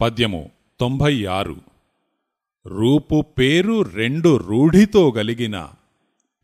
పద్యము 0.00 0.50
తొంభై 0.80 1.24
ఆరు 1.24 1.56
రూపు 2.66 3.22
పేరు 3.38 3.82
రెండు 3.82 4.36
రూఢితో 4.36 5.10
గలిగిన 5.10 5.68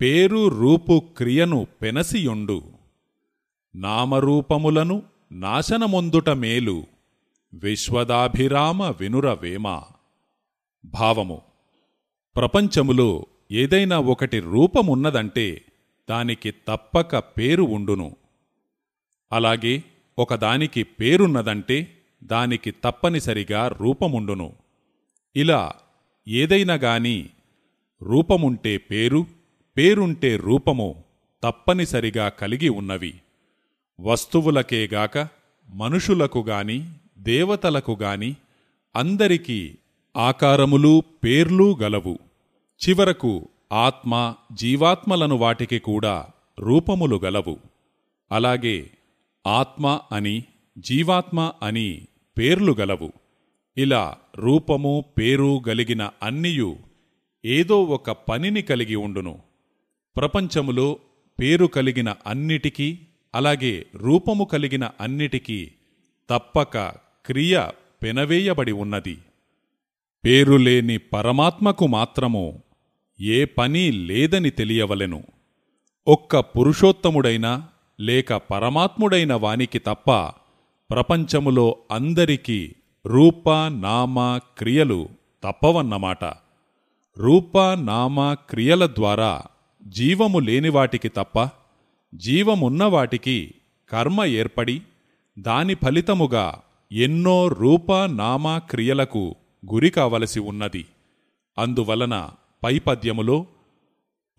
పేరు 0.00 0.48
రూపు 0.48 1.02
క్రియను 1.16 1.66
పెనసియుండు. 1.82 2.62
నామరూపములను 3.74 5.02
నాశనమొందుట 5.32 6.30
మేలు 6.30 6.86
విశ్వదాభిరామ 7.54 8.82
వినురవేమ 8.82 9.80
భావము 10.84 11.42
ప్రపంచములో 12.36 13.26
ఏదైనా 13.52 13.98
ఒకటి 13.98 14.40
రూపమున్నదంటే 14.40 15.62
దానికి 16.10 16.50
తప్పక 16.50 17.18
పేరు 17.18 17.62
ఉండును. 17.62 18.16
అలాగే 19.32 19.82
ఒకదానికి 20.18 20.82
పేరున్నదంటే 20.82 21.98
దానికి 22.22 22.70
తప్పనిసరిగా 22.70 23.68
రూపముండును. 23.68 24.52
ఇలా 25.36 25.72
ఏదైనా 26.28 26.74
గాని 26.74 27.28
రూపముంటే 28.02 28.78
పేరు 28.78 29.26
పేరుంటే 29.76 30.36
రూపము 30.36 31.04
తప్పనిసరిగా 31.44 32.28
కలిగి 32.28 32.68
ఉన్నవి. 32.68 33.14
వస్తువులకేగాక 34.00 35.28
మనుషులకు 35.68 36.38
గాని 36.38 36.88
దేవతలకు 37.18 37.98
గాని 38.02 38.36
అందరికీ 38.96 39.74
ఆకారములు 40.16 41.02
పేర్లు 41.24 41.76
గలవు. 41.82 42.18
చివరకు 42.88 43.48
ఆత్మ 43.72 44.34
జీవాత్మలను 44.52 45.36
వాటికి 45.36 45.78
కూడా 45.78 46.26
రూపములు 46.58 47.16
గలవు. 47.16 47.58
అలాగే 48.32 48.90
ఆత్మ 49.46 50.00
అని 50.12 50.44
జీవాత్మ 50.78 51.52
అని 51.62 52.02
పేర్లు 52.38 52.72
గలవు. 52.72 53.12
ఇలా 53.76 54.16
రూపము 54.36 55.04
పేరు 55.18 55.62
గలిగిన 55.68 56.10
అన్నియు 56.22 56.76
ఏదో 57.44 57.84
ఒక 57.84 58.10
పనిని 58.10 58.62
కలిగి 58.62 58.96
ఉండును. 58.96 59.38
ప్రపంచములో 60.16 60.98
పేరు 61.40 61.66
కలిగిన 61.66 62.14
అన్నిటికీ 62.26 62.98
అలాగే 63.34 63.86
రూపము 63.94 64.44
కలిగిన 64.44 64.90
అన్నిటికీ 65.00 65.70
తప్పక 66.30 66.78
క్రియ 67.26 67.66
పెనవేయబడి 68.02 68.72
ఉన్నది. 68.72 69.18
పేరులేని 70.24 70.98
పరమాత్మకు 70.98 71.86
మాత్రము 71.86 72.62
ఏ 73.20 73.44
పని 73.44 73.92
లేదని 73.92 74.50
తెలియవలెను. 74.50 75.22
ఒక్క 76.08 76.40
పురుషోత్తముడైనా 76.40 77.68
లేక 78.00 78.32
పరమాత్ముడైన 78.32 79.34
వానికి 79.34 79.78
తప్ప 79.78 80.32
ప్రపంచములో 80.92 81.76
అందరికీ 81.90 82.74
రూప 83.06 83.50
నామ 83.68 84.40
క్రియలు 84.58 85.08
తప్పవన్నమాట. 85.44 86.24
రూప 87.18 87.60
నామ 87.60 88.34
క్రియల 88.34 88.86
ద్వారా 88.86 89.42
జీవము 89.82 90.38
లేని 90.38 90.68
వాటికి 90.68 91.08
తప్ప 91.08 91.50
జీవమున్న 92.14 92.84
వాటికి 92.84 93.54
కర్మ 93.90 94.24
ఏర్పడి 94.24 94.82
దాని 95.38 95.74
ఫలితముగా 95.74 96.58
ఎన్నో 96.92 97.48
రూప 97.48 97.92
నామ 97.92 98.58
క్రియలకు 98.58 99.34
గురి 99.72 99.90
కావలసి 99.90 100.40
ఉన్నది. 100.40 100.86
అందువలన 101.58 102.30
పైపద్యములో 102.64 103.46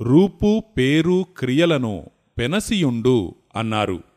రూపు 0.02 0.64
పేరు 0.78 1.26
క్రియలను 1.38 2.10
పెనసియుండు 2.38 3.36
అన్నారు. 3.56 4.13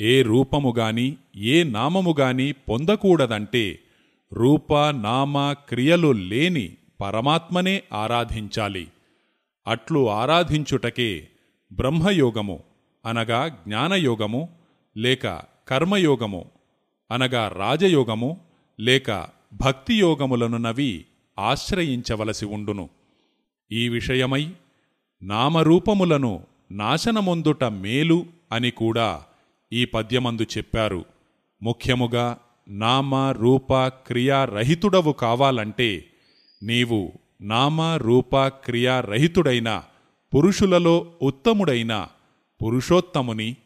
ఏ 0.00 0.22
రూపముగాని 0.22 1.16
ఏ 1.36 1.62
నామముగాని 1.62 2.52
పొందకూడదంటే 2.52 3.78
రూప 4.32 4.74
నామ 4.90 5.52
క్రియలు 5.52 6.12
లేని 6.12 6.76
పరమాత్మనే 7.00 7.82
ఆరాధించాలి. 7.92 8.88
అట్లు 9.66 10.10
ఆరాధించుటకే 10.10 11.28
బ్రహ్మయోగము 11.72 12.60
అనగా 13.06 13.48
జ్ఞానయోగము 13.48 14.48
లేక 14.96 15.42
కర్మయోగము 15.68 16.44
అనగా 17.10 17.48
రాజయోగము 17.48 18.40
లేక 18.80 19.26
భక్తియోగములనునవి 19.52 21.04
ఆశ్రయించవలసి 21.38 22.46
ఉండును. 22.46 22.88
ఈ 23.72 23.88
విషయమై 23.88 24.50
నామరూపములను 25.22 26.44
నాశనమొందుట 26.70 27.64
మేలు 27.64 28.26
అని 28.52 28.70
కూడా 28.70 29.24
ఈ 29.72 29.84
పద్యమందు 29.84 30.42
చెప్పారు. 30.42 31.04
ముఖ్యముగా 31.62 32.38
నామ 32.68 33.14
రూప 33.30 33.86
క్రియారహితుడవు 33.86 35.12
కావాలంటే 35.12 36.04
నీవు 36.62 37.12
నామ 37.40 37.82
రూప 37.82 38.46
క్రియారహితుడైన 38.46 39.82
పురుషులలో 40.34 41.06
ఉత్తముడైన 41.22 42.08
పురుషోత్తముని 42.64 43.56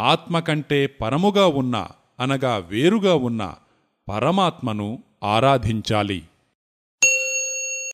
ఆత్మకంటే 0.00 0.86
పరముగా 0.86 1.46
ఉన్న 1.46 1.88
అనగా 2.20 2.56
వేరుగా 2.56 3.14
ఉన్న 3.14 3.54
పరమాత్మను 4.08 5.02
ఆరాధించాలి. 5.24 6.22